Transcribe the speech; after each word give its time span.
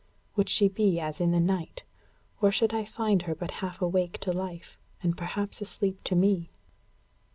Would 0.35 0.49
she 0.49 0.67
be 0.67 0.99
as 0.99 1.21
in 1.21 1.29
the 1.29 1.39
night? 1.39 1.83
Or 2.41 2.51
should 2.51 2.73
I 2.73 2.85
find 2.85 3.21
her 3.21 3.35
but 3.35 3.51
half 3.61 3.83
awake 3.83 4.17
to 4.21 4.33
life, 4.33 4.75
and 5.03 5.15
perhaps 5.15 5.61
asleep 5.61 6.03
to 6.05 6.15
me? 6.15 6.49